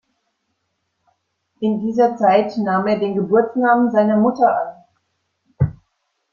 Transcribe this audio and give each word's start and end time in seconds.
In 1.59 1.79
dieser 1.81 2.15
Zeit 2.17 2.57
nahm 2.57 2.87
er 2.87 2.97
den 2.97 3.13
Geburtsnamen 3.13 3.91
seiner 3.91 4.17
Mutter 4.17 4.83
an. 5.59 5.75